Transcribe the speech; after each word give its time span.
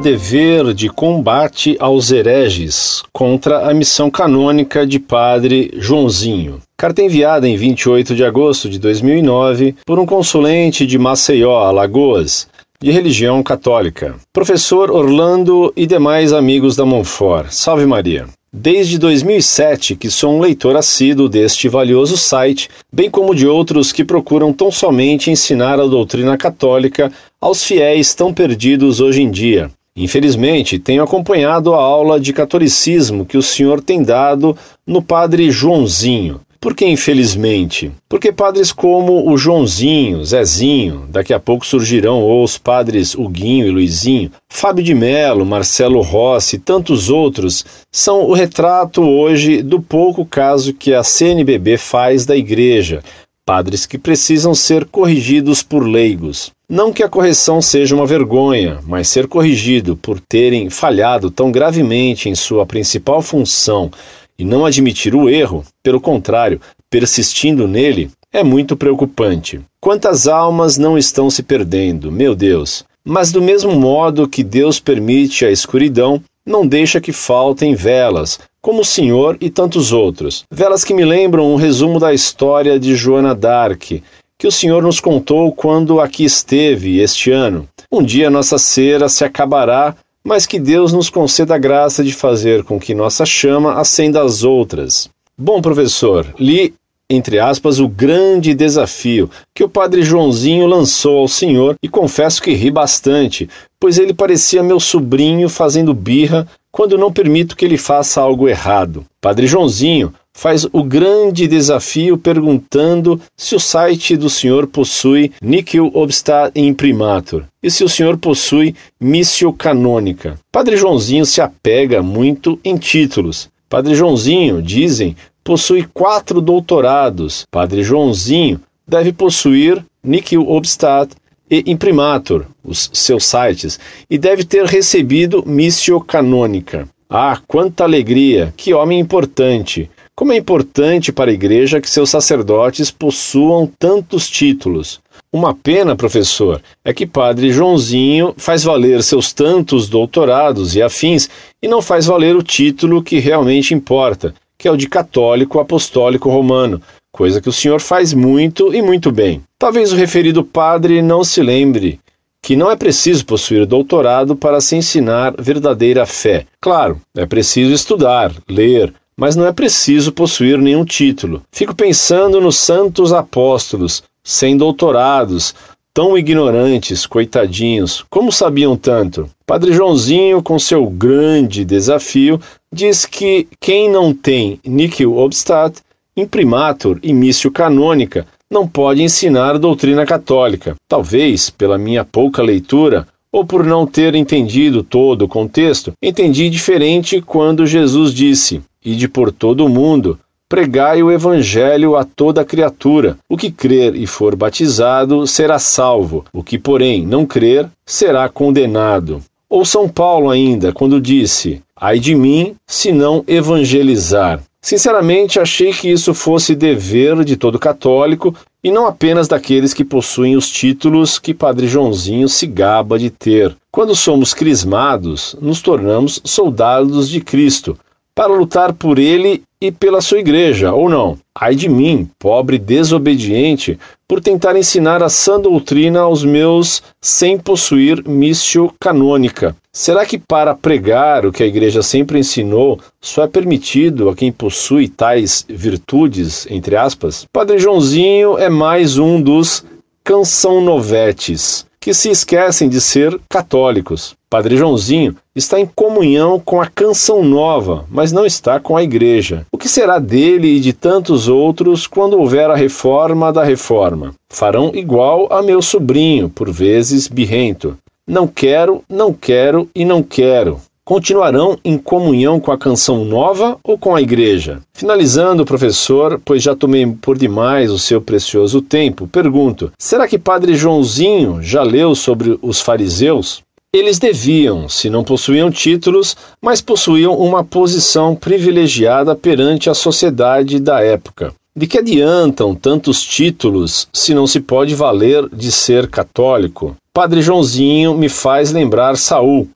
dever 0.00 0.72
de 0.72 0.88
combate 0.88 1.76
aos 1.78 2.10
hereges 2.10 3.02
contra 3.12 3.68
a 3.68 3.74
missão 3.74 4.10
canônica 4.10 4.86
de 4.86 4.98
Padre 4.98 5.70
Joãozinho. 5.76 6.60
Carta 6.74 7.02
enviada 7.02 7.46
em 7.46 7.54
28 7.54 8.14
de 8.14 8.24
agosto 8.24 8.70
de 8.70 8.78
2009 8.78 9.76
por 9.84 9.98
um 9.98 10.06
consulente 10.06 10.86
de 10.86 10.98
Maceió, 10.98 11.64
Alagoas, 11.64 12.48
de 12.82 12.90
religião 12.90 13.42
católica. 13.42 14.14
Professor 14.32 14.90
Orlando 14.90 15.70
e 15.76 15.84
demais 15.84 16.32
amigos 16.32 16.74
da 16.74 16.86
Monfort. 16.86 17.50
Salve 17.50 17.84
Maria. 17.84 18.26
Desde 18.50 18.98
2007 18.98 19.94
que 19.94 20.10
sou 20.10 20.34
um 20.34 20.40
leitor 20.40 20.76
assíduo 20.76 21.28
deste 21.28 21.68
valioso 21.68 22.16
site, 22.16 22.70
bem 22.90 23.10
como 23.10 23.34
de 23.34 23.46
outros 23.46 23.92
que 23.92 24.02
procuram 24.02 24.50
tão 24.50 24.72
somente 24.72 25.30
ensinar 25.30 25.78
a 25.78 25.86
doutrina 25.86 26.38
católica 26.38 27.12
aos 27.38 27.62
fiéis 27.62 28.14
tão 28.14 28.32
perdidos 28.32 28.98
hoje 28.98 29.22
em 29.22 29.30
dia. 29.30 29.70
Infelizmente, 29.96 30.78
tenho 30.78 31.02
acompanhado 31.02 31.74
a 31.74 31.82
aula 31.82 32.20
de 32.20 32.32
catolicismo 32.32 33.26
que 33.26 33.36
o 33.36 33.42
senhor 33.42 33.80
tem 33.80 34.02
dado 34.02 34.56
no 34.86 35.02
Padre 35.02 35.50
Joãozinho. 35.50 36.40
Por 36.60 36.74
que 36.74 36.86
infelizmente? 36.86 37.90
Porque 38.06 38.30
padres 38.30 38.70
como 38.70 39.30
o 39.32 39.38
Joãozinho, 39.38 40.22
Zezinho, 40.22 41.06
daqui 41.08 41.32
a 41.32 41.40
pouco 41.40 41.64
surgirão 41.64 42.42
os 42.42 42.58
padres 42.58 43.14
Huguinho 43.14 43.66
e 43.66 43.70
Luizinho, 43.70 44.30
Fábio 44.46 44.84
de 44.84 44.94
Melo, 44.94 45.46
Marcelo 45.46 46.02
Rossi 46.02 46.56
e 46.56 46.58
tantos 46.58 47.08
outros, 47.08 47.64
são 47.90 48.28
o 48.28 48.34
retrato 48.34 49.00
hoje 49.02 49.62
do 49.62 49.80
pouco 49.80 50.26
caso 50.26 50.74
que 50.74 50.92
a 50.92 51.02
CNBB 51.02 51.78
faz 51.78 52.26
da 52.26 52.36
igreja, 52.36 53.02
padres 53.46 53.86
que 53.86 53.96
precisam 53.96 54.54
ser 54.54 54.84
corrigidos 54.84 55.62
por 55.62 55.82
leigos. 55.82 56.52
Não 56.70 56.92
que 56.92 57.02
a 57.02 57.08
correção 57.08 57.60
seja 57.60 57.96
uma 57.96 58.06
vergonha, 58.06 58.78
mas 58.86 59.08
ser 59.08 59.26
corrigido 59.26 59.96
por 59.96 60.20
terem 60.20 60.70
falhado 60.70 61.28
tão 61.28 61.50
gravemente 61.50 62.28
em 62.28 62.34
sua 62.36 62.64
principal 62.64 63.20
função 63.20 63.90
e 64.38 64.44
não 64.44 64.64
admitir 64.64 65.12
o 65.12 65.28
erro, 65.28 65.64
pelo 65.82 66.00
contrário, 66.00 66.60
persistindo 66.88 67.66
nele, 67.66 68.08
é 68.32 68.44
muito 68.44 68.76
preocupante. 68.76 69.60
Quantas 69.80 70.28
almas 70.28 70.78
não 70.78 70.96
estão 70.96 71.28
se 71.28 71.42
perdendo, 71.42 72.12
meu 72.12 72.36
Deus! 72.36 72.84
Mas 73.04 73.32
do 73.32 73.42
mesmo 73.42 73.72
modo 73.72 74.28
que 74.28 74.44
Deus 74.44 74.78
permite 74.78 75.44
a 75.44 75.50
escuridão, 75.50 76.22
não 76.46 76.64
deixa 76.64 77.00
que 77.00 77.12
faltem 77.12 77.74
velas, 77.74 78.38
como 78.62 78.82
o 78.82 78.84
Senhor 78.84 79.36
e 79.40 79.50
tantos 79.50 79.92
outros. 79.92 80.44
Velas 80.48 80.84
que 80.84 80.94
me 80.94 81.04
lembram 81.04 81.52
um 81.52 81.56
resumo 81.56 81.98
da 81.98 82.14
história 82.14 82.78
de 82.78 82.94
Joana 82.94 83.34
d'Arc, 83.34 84.00
que 84.40 84.46
o 84.46 84.52
Senhor 84.52 84.82
nos 84.82 84.98
contou 84.98 85.52
quando 85.52 86.00
aqui 86.00 86.24
esteve 86.24 86.98
este 86.98 87.30
ano. 87.30 87.68
Um 87.92 88.02
dia 88.02 88.30
nossa 88.30 88.56
cera 88.58 89.08
se 89.08 89.22
acabará 89.22 89.94
mas 90.24 90.46
que 90.46 90.58
Deus 90.58 90.92
nos 90.92 91.08
conceda 91.08 91.54
a 91.54 91.58
graça 91.58 92.04
de 92.04 92.12
fazer 92.12 92.64
com 92.64 92.78
que 92.78 92.94
nossa 92.94 93.24
chama 93.24 93.74
acenda 93.80 94.22
as 94.22 94.42
outras. 94.42 95.08
Bom, 95.36 95.62
professor, 95.62 96.26
li, 96.38 96.74
entre 97.08 97.38
aspas, 97.38 97.80
o 97.80 97.88
grande 97.88 98.54
desafio 98.54 99.30
que 99.54 99.64
o 99.64 99.68
padre 99.68 100.02
Joãozinho 100.02 100.66
lançou 100.66 101.18
ao 101.18 101.28
senhor 101.28 101.74
e 101.82 101.88
confesso 101.88 102.42
que 102.42 102.54
ri 102.54 102.70
bastante, 102.70 103.48
pois 103.78 103.98
ele 103.98 104.12
parecia 104.12 104.62
meu 104.62 104.78
sobrinho 104.78 105.48
fazendo 105.48 105.94
birra 105.94 106.46
quando 106.70 106.98
não 106.98 107.12
permito 107.12 107.56
que 107.56 107.64
ele 107.64 107.78
faça 107.78 108.20
algo 108.20 108.48
errado. 108.48 109.04
Padre 109.20 109.46
Joãozinho 109.46 110.12
faz 110.40 110.66
o 110.72 110.82
grande 110.82 111.46
desafio 111.46 112.16
perguntando 112.16 113.20
se 113.36 113.54
o 113.54 113.60
site 113.60 114.16
do 114.16 114.30
senhor 114.30 114.66
possui 114.66 115.32
Nickel 115.42 115.90
Obstat 115.92 116.50
Imprimatur 116.54 117.44
e 117.62 117.70
se 117.70 117.84
o 117.84 117.88
senhor 117.90 118.16
possui 118.16 118.74
Missio 118.98 119.52
Canônica. 119.52 120.38
Padre 120.50 120.78
Joãozinho 120.78 121.26
se 121.26 121.42
apega 121.42 122.02
muito 122.02 122.58
em 122.64 122.78
títulos. 122.78 123.50
Padre 123.68 123.94
Joãozinho, 123.94 124.62
dizem, 124.62 125.14
possui 125.44 125.86
quatro 125.92 126.40
doutorados. 126.40 127.44
Padre 127.50 127.82
Joãozinho 127.82 128.62
deve 128.88 129.12
possuir 129.12 129.84
Nickel 130.02 130.48
Obstat 130.48 131.12
e 131.50 131.64
Imprimatur, 131.66 132.46
os 132.64 132.88
seus 132.94 133.26
sites, 133.26 133.78
e 134.08 134.16
deve 134.16 134.44
ter 134.44 134.64
recebido 134.64 135.44
Missio 135.46 136.00
Canônica. 136.00 136.88
Ah, 137.10 137.38
quanta 137.46 137.84
alegria! 137.84 138.54
Que 138.56 138.72
homem 138.72 138.98
importante! 138.98 139.90
Como 140.20 140.34
é 140.34 140.36
importante 140.36 141.10
para 141.10 141.30
a 141.30 141.32
Igreja 141.32 141.80
que 141.80 141.88
seus 141.88 142.10
sacerdotes 142.10 142.90
possuam 142.90 143.66
tantos 143.78 144.28
títulos. 144.28 145.00
Uma 145.32 145.54
pena, 145.54 145.96
professor, 145.96 146.60
é 146.84 146.92
que 146.92 147.06
Padre 147.06 147.50
Joãozinho 147.50 148.34
faz 148.36 148.62
valer 148.62 149.02
seus 149.02 149.32
tantos 149.32 149.88
doutorados 149.88 150.76
e 150.76 150.82
afins 150.82 151.30
e 151.62 151.66
não 151.66 151.80
faz 151.80 152.04
valer 152.04 152.36
o 152.36 152.42
título 152.42 153.02
que 153.02 153.18
realmente 153.18 153.72
importa, 153.72 154.34
que 154.58 154.68
é 154.68 154.70
o 154.70 154.76
de 154.76 154.90
católico 154.90 155.58
apostólico 155.58 156.28
romano, 156.28 156.82
coisa 157.10 157.40
que 157.40 157.48
o 157.48 157.52
senhor 157.52 157.80
faz 157.80 158.12
muito 158.12 158.74
e 158.74 158.82
muito 158.82 159.10
bem. 159.10 159.40
Talvez 159.58 159.90
o 159.90 159.96
referido 159.96 160.44
padre 160.44 161.00
não 161.00 161.24
se 161.24 161.42
lembre 161.42 161.98
que 162.42 162.56
não 162.56 162.70
é 162.70 162.76
preciso 162.76 163.24
possuir 163.24 163.64
doutorado 163.64 164.36
para 164.36 164.60
se 164.60 164.76
ensinar 164.76 165.34
verdadeira 165.38 166.04
fé. 166.04 166.44
Claro, 166.60 167.00
é 167.16 167.24
preciso 167.24 167.72
estudar, 167.72 168.34
ler, 168.46 168.92
mas 169.20 169.36
não 169.36 169.46
é 169.46 169.52
preciso 169.52 170.12
possuir 170.12 170.56
nenhum 170.56 170.82
título. 170.82 171.42
Fico 171.52 171.74
pensando 171.74 172.40
nos 172.40 172.56
santos 172.56 173.12
apóstolos, 173.12 174.02
sem 174.24 174.56
doutorados, 174.56 175.54
tão 175.92 176.16
ignorantes, 176.16 177.04
coitadinhos, 177.04 178.02
como 178.08 178.32
sabiam 178.32 178.78
tanto? 178.78 179.28
Padre 179.44 179.74
Joãozinho, 179.74 180.42
com 180.42 180.58
seu 180.58 180.86
grande 180.86 181.66
desafio, 181.66 182.40
diz 182.72 183.04
que 183.04 183.46
quem 183.60 183.90
não 183.90 184.14
tem 184.14 184.58
Nickel 184.64 185.14
Obstat, 185.14 185.80
Imprimatur 186.16 186.98
e 187.02 187.12
Missio 187.12 187.50
Canônica 187.50 188.26
não 188.50 188.66
pode 188.66 189.02
ensinar 189.02 189.58
doutrina 189.58 190.06
católica. 190.06 190.76
Talvez, 190.88 191.50
pela 191.50 191.76
minha 191.76 192.06
pouca 192.06 192.42
leitura, 192.42 193.06
ou 193.30 193.44
por 193.44 193.64
não 193.64 193.86
ter 193.86 194.14
entendido 194.14 194.82
todo 194.82 195.22
o 195.22 195.28
contexto, 195.28 195.92
entendi 196.02 196.48
diferente 196.48 197.20
quando 197.20 197.66
Jesus 197.66 198.12
disse: 198.12 198.62
Ide 198.82 199.08
por 199.08 199.30
todo 199.30 199.66
o 199.66 199.68
mundo, 199.68 200.18
pregai 200.48 201.02
o 201.02 201.12
evangelho 201.12 201.96
a 201.96 202.04
toda 202.04 202.46
criatura. 202.46 203.18
O 203.28 203.36
que 203.36 203.50
crer 203.50 203.94
e 203.94 204.06
for 204.06 204.34
batizado 204.34 205.26
será 205.26 205.58
salvo, 205.58 206.24
o 206.32 206.42
que, 206.42 206.58
porém, 206.58 207.04
não 207.04 207.26
crer 207.26 207.68
será 207.84 208.26
condenado. 208.26 209.22
Ou 209.50 209.66
São 209.66 209.86
Paulo 209.86 210.30
ainda, 210.30 210.72
quando 210.72 210.98
disse: 210.98 211.60
Ai 211.76 211.98
de 211.98 212.14
mim, 212.14 212.56
se 212.66 212.90
não 212.90 213.22
evangelizar. 213.28 214.40
Sinceramente, 214.62 215.38
achei 215.38 215.74
que 215.74 215.90
isso 215.90 216.14
fosse 216.14 216.54
dever 216.54 217.22
de 217.22 217.36
todo 217.36 217.58
católico 217.58 218.34
e 218.64 218.70
não 218.70 218.86
apenas 218.86 219.28
daqueles 219.28 219.74
que 219.74 219.84
possuem 219.84 220.36
os 220.36 220.48
títulos 220.48 221.18
que 221.18 221.34
Padre 221.34 221.66
Joãozinho 221.66 222.30
se 222.30 222.46
gaba 222.46 222.98
de 222.98 223.10
ter. 223.10 223.54
Quando 223.70 223.94
somos 223.94 224.32
crismados, 224.32 225.36
nos 225.38 225.60
tornamos 225.60 226.20
soldados 226.24 227.10
de 227.10 227.20
Cristo, 227.20 227.76
para 228.14 228.32
lutar 228.32 228.72
por 228.72 228.98
ele 228.98 229.42
e 229.60 229.70
pela 229.70 230.00
sua 230.00 230.20
igreja, 230.20 230.72
ou 230.72 230.88
não. 230.88 231.18
Ai 231.34 231.54
de 231.54 231.68
mim, 231.68 232.08
pobre 232.18 232.58
desobediente, 232.58 233.78
por 234.08 234.20
tentar 234.20 234.56
ensinar 234.56 235.02
a 235.02 235.08
sã 235.08 235.38
doutrina 235.38 236.00
aos 236.00 236.24
meus 236.24 236.82
sem 237.00 237.38
possuir 237.38 238.02
missio 238.08 238.72
canônica. 238.80 239.54
Será 239.72 240.04
que 240.04 240.18
para 240.18 240.54
pregar 240.54 241.24
o 241.24 241.32
que 241.32 241.42
a 241.42 241.46
igreja 241.46 241.82
sempre 241.82 242.18
ensinou 242.18 242.80
só 243.00 243.24
é 243.24 243.28
permitido 243.28 244.08
a 244.08 244.16
quem 244.16 244.32
possui 244.32 244.88
tais 244.88 245.44
virtudes, 245.48 246.46
entre 246.50 246.74
aspas? 246.74 247.26
Padre 247.32 247.58
Joãozinho 247.58 248.36
é 248.38 248.48
mais 248.48 248.98
um 248.98 249.20
dos 249.20 249.64
canção 250.02 250.60
novetes 250.60 251.66
que 251.80 251.94
se 251.94 252.10
esquecem 252.10 252.68
de 252.68 252.80
ser 252.80 253.18
católicos. 253.28 254.14
Padre 254.28 254.56
Joãozinho 254.56 255.16
está 255.34 255.58
em 255.58 255.66
comunhão 255.66 256.38
com 256.38 256.60
a 256.60 256.66
canção 256.66 257.24
nova, 257.24 257.86
mas 257.90 258.12
não 258.12 258.26
está 258.26 258.60
com 258.60 258.76
a 258.76 258.82
igreja. 258.82 259.46
O 259.50 259.56
que 259.56 259.68
será 259.68 259.98
dele 259.98 260.56
e 260.56 260.60
de 260.60 260.72
tantos 260.72 261.26
outros 261.26 261.86
quando 261.86 262.18
houver 262.18 262.50
a 262.50 262.54
reforma 262.54 263.32
da 263.32 263.42
reforma? 263.42 264.14
Farão 264.28 264.70
igual 264.74 265.26
a 265.32 265.42
meu 265.42 265.62
sobrinho, 265.62 266.28
por 266.28 266.52
vezes 266.52 267.08
birrento. 267.08 267.76
Não 268.06 268.28
quero, 268.28 268.84
não 268.88 269.12
quero 269.12 269.68
e 269.74 269.84
não 269.84 270.02
quero 270.02 270.60
continuarão 270.90 271.56
em 271.64 271.78
comunhão 271.78 272.40
com 272.40 272.50
a 272.50 272.58
canção 272.58 273.04
nova 273.04 273.56
ou 273.62 273.78
com 273.78 273.94
a 273.94 274.02
igreja? 274.02 274.58
Finalizando, 274.72 275.44
professor, 275.44 276.20
pois 276.24 276.42
já 276.42 276.56
tomei 276.56 276.84
por 276.84 277.16
demais 277.16 277.70
o 277.70 277.78
seu 277.78 278.02
precioso 278.02 278.60
tempo, 278.60 279.06
pergunto: 279.06 279.70
será 279.78 280.08
que 280.08 280.18
Padre 280.18 280.56
Joãozinho 280.56 281.40
já 281.40 281.62
leu 281.62 281.94
sobre 281.94 282.36
os 282.42 282.60
fariseus? 282.60 283.40
Eles 283.72 284.00
deviam, 284.00 284.68
se 284.68 284.90
não 284.90 285.04
possuíam 285.04 285.48
títulos, 285.48 286.16
mas 286.42 286.60
possuíam 286.60 287.16
uma 287.16 287.44
posição 287.44 288.16
privilegiada 288.16 289.14
perante 289.14 289.70
a 289.70 289.74
sociedade 289.74 290.58
da 290.58 290.80
época. 290.80 291.32
De 291.54 291.68
que 291.68 291.78
adiantam 291.78 292.52
tantos 292.52 293.00
títulos 293.00 293.86
se 293.92 294.12
não 294.12 294.26
se 294.26 294.40
pode 294.40 294.74
valer 294.74 295.28
de 295.28 295.52
ser 295.52 295.88
católico? 295.88 296.74
Padre 296.92 297.22
Joãozinho 297.22 297.96
me 297.96 298.08
faz 298.08 298.50
lembrar 298.50 298.96
Saul, 298.96 299.48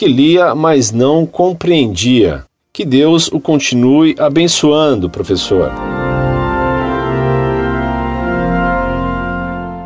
que 0.00 0.08
lia, 0.08 0.54
mas 0.54 0.90
não 0.90 1.26
compreendia. 1.26 2.44
Que 2.72 2.86
Deus 2.86 3.28
o 3.28 3.38
continue 3.38 4.16
abençoando, 4.18 5.10
professor. 5.10 5.70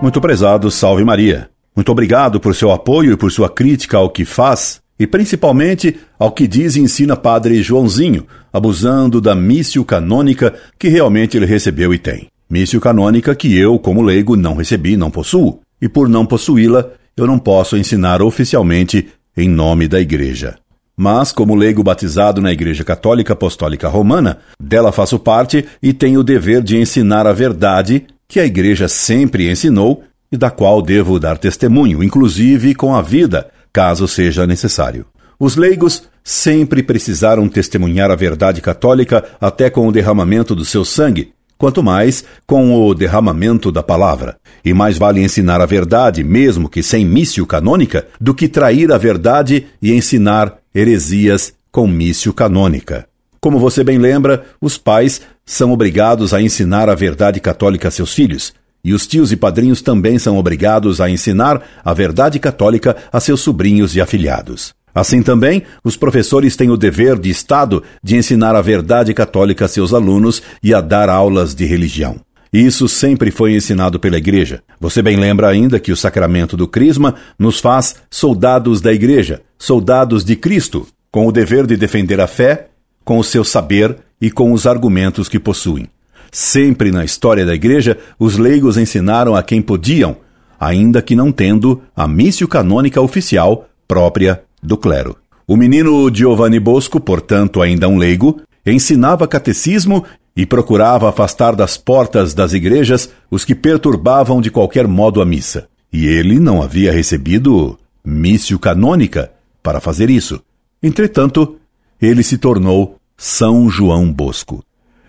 Muito 0.00 0.20
prezado, 0.20 0.70
salve 0.70 1.02
Maria. 1.02 1.50
Muito 1.74 1.90
obrigado 1.90 2.38
por 2.38 2.54
seu 2.54 2.70
apoio 2.70 3.14
e 3.14 3.16
por 3.16 3.32
sua 3.32 3.50
crítica 3.50 3.96
ao 3.96 4.08
que 4.08 4.24
faz 4.24 4.80
e 4.96 5.04
principalmente 5.04 5.96
ao 6.16 6.30
que 6.30 6.46
diz 6.46 6.76
e 6.76 6.80
ensina 6.80 7.16
Padre 7.16 7.60
Joãozinho, 7.60 8.24
abusando 8.52 9.20
da 9.20 9.34
missio 9.34 9.84
canônica 9.84 10.54
que 10.78 10.86
realmente 10.86 11.36
ele 11.36 11.46
recebeu 11.46 11.92
e 11.92 11.98
tem. 11.98 12.28
Missio 12.48 12.80
canônica 12.80 13.34
que 13.34 13.58
eu, 13.58 13.80
como 13.80 14.00
leigo, 14.00 14.36
não 14.36 14.54
recebi, 14.54 14.96
não 14.96 15.10
possuo, 15.10 15.58
e 15.82 15.88
por 15.88 16.08
não 16.08 16.24
possuí-la, 16.24 16.88
eu 17.16 17.26
não 17.26 17.36
posso 17.36 17.76
ensinar 17.76 18.22
oficialmente 18.22 19.08
em 19.36 19.48
nome 19.48 19.88
da 19.88 20.00
Igreja. 20.00 20.56
Mas, 20.96 21.32
como 21.32 21.56
leigo 21.56 21.82
batizado 21.82 22.40
na 22.40 22.52
Igreja 22.52 22.84
Católica 22.84 23.32
Apostólica 23.32 23.88
Romana, 23.88 24.38
dela 24.60 24.92
faço 24.92 25.18
parte 25.18 25.64
e 25.82 25.92
tenho 25.92 26.20
o 26.20 26.24
dever 26.24 26.62
de 26.62 26.76
ensinar 26.76 27.26
a 27.26 27.32
verdade 27.32 28.06
que 28.28 28.38
a 28.38 28.46
Igreja 28.46 28.86
sempre 28.88 29.50
ensinou 29.50 30.04
e 30.30 30.36
da 30.36 30.50
qual 30.50 30.80
devo 30.80 31.18
dar 31.18 31.36
testemunho, 31.36 32.02
inclusive 32.02 32.74
com 32.74 32.94
a 32.94 33.02
vida, 33.02 33.50
caso 33.72 34.06
seja 34.06 34.46
necessário. 34.46 35.04
Os 35.38 35.56
leigos 35.56 36.04
sempre 36.22 36.82
precisaram 36.82 37.48
testemunhar 37.48 38.10
a 38.10 38.14
verdade 38.14 38.60
católica 38.60 39.24
até 39.40 39.68
com 39.68 39.86
o 39.86 39.92
derramamento 39.92 40.54
do 40.54 40.64
seu 40.64 40.84
sangue, 40.84 41.33
quanto 41.58 41.82
mais 41.82 42.24
com 42.46 42.74
o 42.74 42.94
derramamento 42.94 43.70
da 43.70 43.82
palavra. 43.82 44.36
E 44.64 44.72
mais 44.72 44.98
vale 44.98 45.22
ensinar 45.22 45.60
a 45.60 45.66
verdade, 45.66 46.24
mesmo 46.24 46.68
que 46.68 46.82
sem 46.82 47.04
mício 47.04 47.46
canônica, 47.46 48.06
do 48.20 48.34
que 48.34 48.48
trair 48.48 48.92
a 48.92 48.98
verdade 48.98 49.66
e 49.80 49.92
ensinar 49.92 50.58
heresias 50.74 51.52
com 51.70 51.86
mício 51.86 52.32
canônica. 52.32 53.06
Como 53.40 53.58
você 53.58 53.84
bem 53.84 53.98
lembra, 53.98 54.44
os 54.60 54.78
pais 54.78 55.20
são 55.44 55.72
obrigados 55.72 56.32
a 56.32 56.40
ensinar 56.40 56.88
a 56.88 56.94
verdade 56.94 57.40
católica 57.40 57.88
a 57.88 57.90
seus 57.90 58.14
filhos, 58.14 58.54
e 58.82 58.92
os 58.92 59.06
tios 59.06 59.32
e 59.32 59.36
padrinhos 59.36 59.82
também 59.82 60.18
são 60.18 60.36
obrigados 60.38 61.00
a 61.00 61.08
ensinar 61.08 61.62
a 61.84 61.92
verdade 61.94 62.38
católica 62.38 62.96
a 63.12 63.18
seus 63.18 63.40
sobrinhos 63.40 63.96
e 63.96 64.00
afilhados. 64.00 64.74
Assim 64.94 65.22
também, 65.22 65.64
os 65.82 65.96
professores 65.96 66.54
têm 66.54 66.70
o 66.70 66.76
dever 66.76 67.18
de 67.18 67.28
Estado 67.28 67.82
de 68.02 68.16
ensinar 68.16 68.54
a 68.54 68.62
verdade 68.62 69.12
católica 69.12 69.64
a 69.64 69.68
seus 69.68 69.92
alunos 69.92 70.40
e 70.62 70.72
a 70.72 70.80
dar 70.80 71.08
aulas 71.08 71.54
de 71.54 71.64
religião. 71.64 72.20
Isso 72.52 72.86
sempre 72.86 73.32
foi 73.32 73.56
ensinado 73.56 73.98
pela 73.98 74.16
Igreja. 74.16 74.62
Você 74.78 75.02
bem 75.02 75.16
lembra 75.16 75.48
ainda 75.48 75.80
que 75.80 75.90
o 75.90 75.96
sacramento 75.96 76.56
do 76.56 76.68
Crisma 76.68 77.16
nos 77.36 77.58
faz 77.58 77.96
soldados 78.08 78.80
da 78.80 78.92
Igreja, 78.92 79.42
soldados 79.58 80.24
de 80.24 80.36
Cristo, 80.36 80.86
com 81.10 81.26
o 81.26 81.32
dever 81.32 81.66
de 81.66 81.76
defender 81.76 82.20
a 82.20 82.28
fé, 82.28 82.68
com 83.04 83.18
o 83.18 83.24
seu 83.24 83.42
saber 83.42 83.96
e 84.20 84.30
com 84.30 84.52
os 84.52 84.68
argumentos 84.68 85.28
que 85.28 85.40
possuem. 85.40 85.88
Sempre 86.30 86.92
na 86.92 87.04
história 87.04 87.44
da 87.44 87.54
Igreja, 87.54 87.98
os 88.16 88.38
leigos 88.38 88.78
ensinaram 88.78 89.34
a 89.34 89.42
quem 89.42 89.60
podiam, 89.60 90.16
ainda 90.58 91.02
que 91.02 91.16
não 91.16 91.32
tendo 91.32 91.82
a 91.96 92.06
missio 92.06 92.46
canônica 92.46 93.00
oficial 93.00 93.68
própria 93.88 94.42
do 94.64 94.76
clero. 94.76 95.16
O 95.46 95.56
menino 95.56 96.10
Giovanni 96.12 96.58
Bosco, 96.58 96.98
portanto 96.98 97.60
ainda 97.60 97.88
um 97.88 97.98
leigo, 97.98 98.40
ensinava 98.64 99.28
catecismo 99.28 100.04
e 100.34 100.46
procurava 100.46 101.08
afastar 101.08 101.54
das 101.54 101.76
portas 101.76 102.34
das 102.34 102.52
igrejas 102.52 103.10
os 103.30 103.44
que 103.44 103.54
perturbavam 103.54 104.40
de 104.40 104.50
qualquer 104.50 104.88
modo 104.88 105.20
a 105.20 105.24
missa. 105.24 105.68
E 105.92 106.06
ele 106.06 106.40
não 106.40 106.62
havia 106.62 106.90
recebido 106.90 107.78
missio 108.04 108.58
canônica 108.58 109.30
para 109.62 109.80
fazer 109.80 110.10
isso. 110.10 110.40
Entretanto, 110.82 111.56
ele 112.00 112.22
se 112.22 112.38
tornou 112.38 112.96
São 113.16 113.68
João 113.68 114.12
Bosco. 114.12 114.64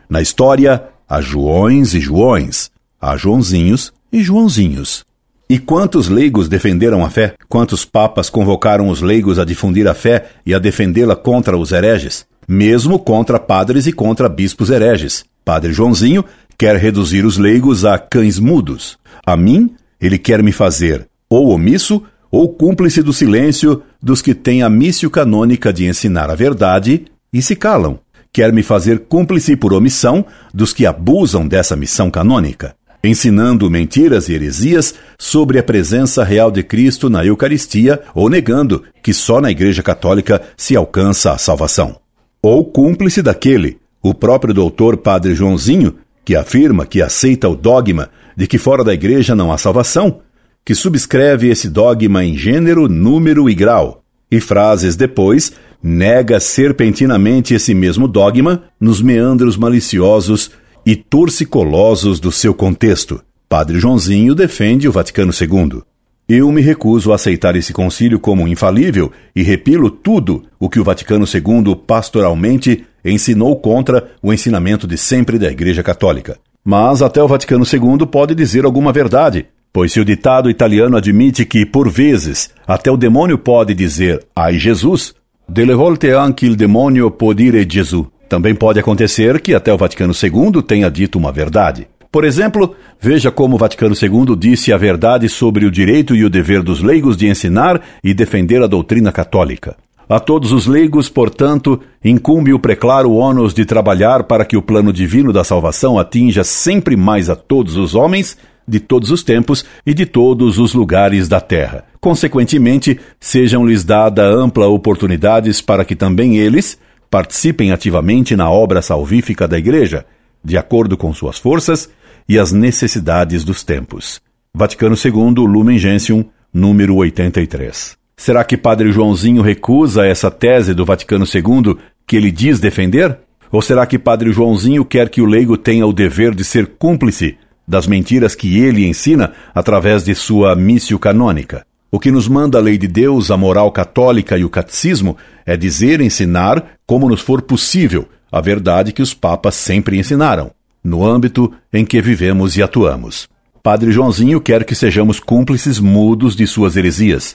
Na 0.08 0.22
história, 0.22 0.90
Há 1.08 1.22
Joões 1.22 1.94
e 1.94 2.00
Joões, 2.00 2.72
há 3.00 3.16
Joãozinhos 3.16 3.94
e 4.12 4.24
Joãozinhos. 4.24 5.06
E 5.48 5.60
quantos 5.60 6.08
leigos 6.10 6.50
defenderam 6.50 7.06
a 7.06 7.10
fé? 7.10 7.36
Quantos 7.48 7.86
papas 7.86 8.32
convocaram 8.32 8.90
os 8.90 9.02
leigos 9.02 9.38
a 9.38 9.46
difundir 9.46 9.88
a 9.88 9.94
fé 9.94 10.26
e 10.44 10.56
a 10.56 10.60
defendê-la 10.60 11.16
contra 11.16 11.56
os 11.56 11.72
hereges? 11.72 12.26
Mesmo 12.48 12.98
contra 12.98 13.40
padres 13.40 13.86
e 13.86 13.94
contra 13.94 14.28
bispos 14.28 14.72
hereges. 14.72 15.24
Padre 15.44 15.72
Joãozinho 15.72 16.26
quer 16.58 16.76
reduzir 16.78 17.26
os 17.26 17.38
leigos 17.38 17.86
a 17.86 18.00
cães 18.00 18.40
mudos. 18.40 18.98
A 19.24 19.38
mim, 19.38 19.76
ele 20.02 20.18
quer 20.18 20.42
me 20.42 20.52
fazer 20.52 21.08
ou 21.30 21.50
omisso 21.50 22.02
ou 22.32 22.50
cúmplice 22.50 23.04
do 23.04 23.14
silêncio 23.14 23.84
dos 24.02 24.24
que 24.24 24.34
têm 24.34 24.64
a 24.64 24.70
missio 24.70 25.12
canônica 25.12 25.72
de 25.72 25.86
ensinar 25.86 26.32
a 26.32 26.36
verdade 26.36 27.06
e 27.32 27.40
se 27.40 27.56
calam 27.56 28.00
quer 28.36 28.52
me 28.52 28.62
fazer 28.62 29.00
cúmplice 29.08 29.56
por 29.56 29.72
omissão 29.72 30.26
dos 30.54 30.74
que 30.74 30.86
abusam 30.86 31.48
dessa 31.48 31.74
missão 31.74 32.12
canônica, 32.12 32.76
ensinando 33.06 33.70
mentiras 33.70 34.30
e 34.30 34.34
heresias 34.34 34.96
sobre 35.18 35.60
a 35.60 35.64
presença 35.64 36.24
real 36.24 36.50
de 36.50 36.64
Cristo 36.64 37.10
na 37.10 37.26
Eucaristia 37.26 38.02
ou 38.14 38.30
negando 38.30 38.84
que 39.04 39.14
só 39.14 39.40
na 39.40 39.52
Igreja 39.52 39.84
Católica 39.84 40.42
se 40.58 40.76
alcança 40.76 41.32
a 41.32 41.38
salvação. 41.38 41.98
Ou 42.42 42.64
cúmplice 42.66 43.22
daquele, 43.22 43.78
o 44.02 44.14
próprio 44.14 44.54
doutor 44.54 44.98
Padre 44.98 45.34
Joãozinho, 45.34 45.96
que 46.24 46.36
afirma 46.36 46.86
que 46.86 47.02
aceita 47.02 47.50
o 47.50 47.56
dogma 47.56 48.10
de 48.36 48.48
que 48.48 48.58
fora 48.58 48.84
da 48.84 48.94
Igreja 48.94 49.36
não 49.36 49.52
há 49.52 49.58
salvação, 49.58 50.22
que 50.64 50.74
subscreve 50.74 51.50
esse 51.50 51.70
dogma 51.70 52.24
em 52.24 52.36
gênero, 52.36 52.88
número 52.88 53.50
e 53.50 53.54
grau, 53.54 54.04
e 54.32 54.40
frases 54.40 54.96
depois 54.96 55.54
nega 55.82 56.40
serpentinamente 56.40 57.54
esse 57.54 57.76
mesmo 57.76 58.08
dogma 58.08 58.64
nos 58.80 59.02
meandros 59.02 59.56
maliciosos 59.56 60.50
e 60.86 60.96
torcicolosos 60.96 62.20
do 62.20 62.32
seu 62.32 62.54
contexto. 62.54 63.22
Padre 63.50 63.80
Joãozinho 63.80 64.36
defende 64.36 64.88
o 64.88 64.92
Vaticano 64.92 65.32
II. 65.32 65.82
Eu 66.28 66.52
me 66.52 66.62
recuso 66.62 67.12
a 67.12 67.16
aceitar 67.16 67.56
esse 67.56 67.74
concílio 67.74 68.20
como 68.20 68.48
infalível 68.48 69.12
e 69.36 69.44
repilo 69.44 69.90
tudo 69.90 70.44
o 70.60 70.70
que 70.70 70.80
o 70.80 70.84
Vaticano 70.84 71.26
II 71.26 71.76
pastoralmente 71.76 72.84
ensinou 73.04 73.60
contra 73.60 74.12
o 74.22 74.34
ensinamento 74.34 74.88
de 74.88 74.98
sempre 74.98 75.38
da 75.38 75.52
Igreja 75.52 75.84
Católica. 75.84 76.38
Mas 76.64 77.02
até 77.02 77.22
o 77.22 77.28
Vaticano 77.28 77.64
II 77.64 78.08
pode 78.08 78.34
dizer 78.34 78.66
alguma 78.66 78.92
verdade, 78.92 79.46
pois 79.72 79.92
se 79.92 80.00
o 80.00 80.06
ditado 80.06 80.50
italiano 80.50 80.98
admite 80.98 81.46
que, 81.46 81.66
por 81.66 81.90
vezes, 81.90 82.50
até 82.66 82.90
o 82.90 82.98
demônio 82.98 83.38
pode 83.38 83.76
dizer 83.76 84.26
ai 84.36 84.58
Jesus, 84.58 85.14
Delle 85.48 85.76
volte 85.76 86.12
anche 86.12 86.48
il 86.48 86.56
demonio 86.56 87.12
può 87.12 87.32
dire 87.32 87.66
Gesù. 87.68 88.12
Também 88.28 88.56
pode 88.56 88.80
acontecer 88.80 89.40
que 89.40 89.54
até 89.54 89.74
o 89.74 89.78
Vaticano 89.78 90.14
II 90.14 90.62
tenha 90.62 90.90
dito 90.90 91.18
uma 91.18 91.32
verdade. 91.32 91.88
Por 92.12 92.24
exemplo, 92.24 92.74
veja 93.00 93.30
como 93.30 93.56
o 93.56 93.60
Vaticano 93.60 93.94
II 93.94 94.36
disse 94.38 94.72
a 94.72 94.78
verdade 94.78 95.28
sobre 95.28 95.66
o 95.66 95.72
direito 95.72 96.16
e 96.16 96.24
o 96.24 96.30
dever 96.30 96.64
dos 96.64 96.82
leigos 96.82 97.18
de 97.18 97.28
ensinar 97.28 97.82
e 98.04 98.14
defender 98.14 98.64
a 98.64 98.68
doutrina 98.68 99.12
católica. 99.12 99.76
A 100.08 100.20
todos 100.20 100.52
os 100.52 100.68
leigos, 100.68 101.10
portanto, 101.10 101.80
incumbe 102.04 102.54
o 102.54 102.60
preclaro 102.60 103.12
ônus 103.12 103.54
de 103.54 103.66
trabalhar 103.66 104.24
para 104.24 104.46
que 104.46 104.56
o 104.56 104.62
plano 104.62 104.94
divino 104.94 105.34
da 105.34 105.44
salvação 105.44 106.00
atinja 106.00 106.44
sempre 106.44 106.96
mais 106.96 107.30
a 107.30 107.36
todos 107.36 107.76
os 107.76 107.96
homens 107.96 108.38
de 108.68 108.80
todos 108.80 109.12
os 109.12 109.24
tempos 109.24 109.66
e 109.86 109.94
de 109.94 110.06
todos 110.06 110.58
os 110.58 110.74
lugares 110.74 111.28
da 111.28 111.42
terra. 111.42 111.86
Consequentemente, 112.00 113.00
sejam-lhes 113.20 113.84
dada 113.84 114.24
ampla 114.24 114.68
oportunidades 114.68 115.60
para 115.60 115.84
que 115.84 115.96
também 115.96 116.38
eles 116.38 116.78
participem 117.16 117.72
ativamente 117.72 118.36
na 118.36 118.52
obra 118.52 118.82
salvífica 118.82 119.48
da 119.48 119.58
Igreja, 119.58 120.06
de 120.44 120.58
acordo 120.58 120.98
com 120.98 121.14
suas 121.14 121.40
forças 121.40 121.90
e 122.28 122.38
as 122.38 122.52
necessidades 122.52 123.46
dos 123.46 123.64
tempos. 123.64 124.20
Vaticano 124.54 124.98
II, 125.02 125.46
Lumen 125.46 125.80
Gentium, 125.80 126.26
número 126.54 126.94
83. 126.98 127.96
Será 128.18 128.44
que 128.44 128.58
Padre 128.58 128.92
Joãozinho 128.92 129.42
recusa 129.42 130.06
essa 130.06 130.30
tese 130.30 130.74
do 130.74 130.84
Vaticano 130.84 131.24
II 131.24 131.78
que 132.06 132.18
ele 132.18 132.32
diz 132.32 132.60
defender? 132.60 133.18
Ou 133.50 133.62
será 133.62 133.86
que 133.86 133.98
Padre 133.98 134.34
Joãozinho 134.34 134.84
quer 134.84 135.08
que 135.08 135.22
o 135.22 135.26
leigo 135.26 135.56
tenha 135.56 135.88
o 135.88 135.94
dever 135.94 136.36
de 136.36 136.44
ser 136.44 136.68
cúmplice 136.78 137.38
das 137.66 137.88
mentiras 137.88 138.36
que 138.36 138.60
ele 138.60 138.86
ensina 138.86 139.32
através 139.54 140.04
de 140.04 140.14
sua 140.14 140.54
missio 140.54 141.00
canônica. 141.00 141.66
O 141.96 142.00
que 142.00 142.12
nos 142.12 142.28
manda 142.28 142.58
a 142.58 142.62
lei 142.62 142.78
de 142.78 142.90
Deus, 142.90 143.32
a 143.32 143.38
moral 143.38 143.72
católica 143.72 144.38
e 144.38 144.44
o 144.44 144.50
catecismo 144.50 145.16
é 145.46 145.56
dizer 145.56 146.02
e 146.02 146.04
ensinar, 146.04 146.72
como 146.86 147.08
nos 147.08 147.22
for 147.22 147.42
possível, 147.42 148.06
a 148.30 148.42
verdade 148.42 148.92
que 148.92 149.02
os 149.02 149.14
papas 149.14 149.56
sempre 149.56 149.98
ensinaram, 149.98 150.52
no 150.84 151.06
âmbito 151.06 151.54
em 151.72 151.86
que 151.86 152.02
vivemos 152.02 152.58
e 152.58 152.62
atuamos. 152.62 153.30
Padre 153.64 153.94
Joãozinho 153.94 154.42
quer 154.42 154.66
que 154.66 154.76
sejamos 154.76 155.22
cúmplices 155.22 155.80
mudos 155.80 156.36
de 156.36 156.46
suas 156.46 156.76
heresias. 156.76 157.34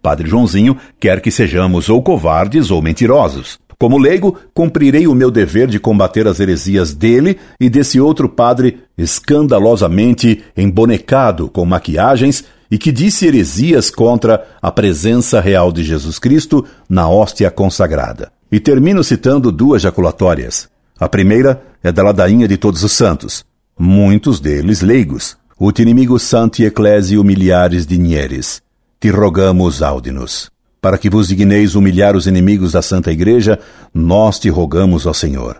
Padre 0.00 0.26
Joãozinho 0.26 0.78
quer 0.98 1.20
que 1.20 1.30
sejamos 1.30 1.90
ou 1.90 2.02
covardes 2.02 2.70
ou 2.70 2.80
mentirosos. 2.80 3.58
Como 3.78 3.98
leigo, 3.98 4.38
cumprirei 4.54 5.06
o 5.06 5.14
meu 5.14 5.30
dever 5.30 5.68
de 5.68 5.78
combater 5.78 6.26
as 6.26 6.40
heresias 6.40 6.94
dele 6.94 7.38
e 7.60 7.68
desse 7.68 8.00
outro 8.00 8.26
padre 8.26 8.78
escandalosamente 8.96 10.42
embonecado 10.56 11.50
com 11.50 11.66
maquiagens 11.66 12.42
e 12.70 12.76
que 12.76 12.92
disse 12.92 13.26
heresias 13.26 13.90
contra 13.90 14.46
a 14.60 14.70
presença 14.70 15.40
real 15.40 15.72
de 15.72 15.82
Jesus 15.82 16.18
Cristo 16.18 16.64
na 16.88 17.08
hóstia 17.08 17.50
consagrada. 17.50 18.30
E 18.50 18.60
termino 18.60 19.02
citando 19.02 19.52
duas 19.52 19.82
jaculatórias. 19.82 20.68
A 20.98 21.08
primeira 21.08 21.62
é 21.82 21.92
da 21.92 22.02
ladainha 22.02 22.48
de 22.48 22.56
todos 22.56 22.82
os 22.82 22.92
santos, 22.92 23.44
muitos 23.78 24.40
deles 24.40 24.80
leigos. 24.80 25.36
Ut 25.60 25.82
inimigo 25.82 26.18
santi 26.18 26.64
ecclesi 26.64 27.18
humiliares 27.18 27.86
dinieres. 27.86 28.62
Te 29.00 29.10
rogamos, 29.10 29.82
audinos. 29.82 30.50
Para 30.80 30.96
que 30.96 31.10
vos 31.10 31.28
digneis 31.28 31.74
humilhar 31.74 32.16
os 32.16 32.26
inimigos 32.28 32.72
da 32.72 32.82
Santa 32.82 33.10
Igreja, 33.10 33.58
nós 33.92 34.38
te 34.38 34.48
rogamos, 34.48 35.06
ó 35.06 35.12
Senhor. 35.12 35.58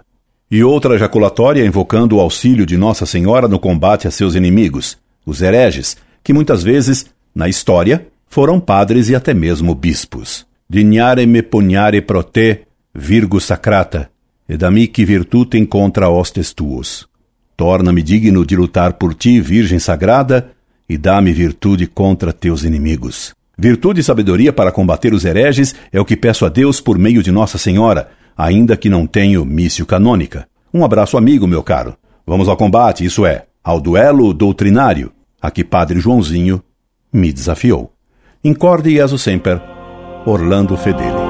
E 0.50 0.62
outra 0.62 0.96
jaculatória 0.96 1.66
invocando 1.66 2.16
o 2.16 2.20
auxílio 2.20 2.64
de 2.64 2.76
Nossa 2.76 3.04
Senhora 3.04 3.48
no 3.48 3.58
combate 3.58 4.08
a 4.08 4.10
seus 4.10 4.34
inimigos, 4.34 4.96
os 5.26 5.42
hereges, 5.42 5.96
que 6.28 6.32
muitas 6.34 6.62
vezes, 6.62 7.06
na 7.34 7.48
história, 7.48 8.06
foram 8.26 8.60
padres 8.60 9.08
e 9.08 9.14
até 9.14 9.32
mesmo 9.32 9.74
bispos. 9.74 10.46
Dignare 10.68 11.24
me 11.24 11.42
pugnare 11.42 12.02
pro 12.02 12.22
te, 12.22 12.66
virgo 12.94 13.40
sacrata, 13.40 14.10
ed 14.46 14.62
amici 14.62 15.06
virtutem 15.06 15.64
contra 15.64 16.10
hostes 16.10 16.52
tuos. 16.52 17.08
Torna-me 17.56 18.02
digno 18.02 18.44
de 18.44 18.54
lutar 18.56 18.98
por 18.98 19.14
ti, 19.14 19.40
Virgem 19.40 19.78
Sagrada, 19.78 20.50
e 20.86 20.98
dá-me 20.98 21.32
virtude 21.32 21.86
contra 21.86 22.30
teus 22.30 22.62
inimigos. 22.62 23.32
Virtude 23.56 24.02
e 24.02 24.04
sabedoria 24.04 24.52
para 24.52 24.70
combater 24.70 25.14
os 25.14 25.24
hereges 25.24 25.74
é 25.90 25.98
o 25.98 26.04
que 26.04 26.14
peço 26.14 26.44
a 26.44 26.50
Deus 26.50 26.78
por 26.78 26.98
meio 26.98 27.22
de 27.22 27.32
Nossa 27.32 27.56
Senhora, 27.56 28.10
ainda 28.36 28.76
que 28.76 28.90
não 28.90 29.06
tenho 29.06 29.46
missio 29.46 29.86
canônica. 29.86 30.46
Um 30.74 30.84
abraço 30.84 31.16
amigo, 31.16 31.46
meu 31.46 31.62
caro. 31.62 31.96
Vamos 32.26 32.50
ao 32.50 32.56
combate, 32.58 33.02
isso 33.02 33.24
é, 33.24 33.46
ao 33.64 33.80
duelo 33.80 34.34
doutrinário, 34.34 35.10
a 35.40 35.50
que 35.50 35.64
Padre 35.64 36.00
Joãozinho 36.00 36.62
me 37.12 37.32
desafiou. 37.32 37.92
Incorde 38.42 38.90
Jesus 38.90 39.22
Semper, 39.22 39.60
Orlando 40.26 40.76
Fedeli. 40.76 41.27